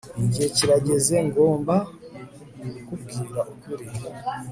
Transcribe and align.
Igihe 0.23 0.47
kirageze 0.57 1.15
ngomba 1.27 1.75
kukubwiza 2.71 3.39
ukuri 3.53 3.85